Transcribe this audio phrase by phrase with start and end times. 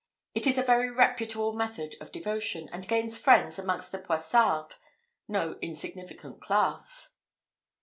[0.33, 4.73] It is a very reputable method of devotion, and gains friends amongst the poissardes,
[5.27, 7.13] no insignificant class."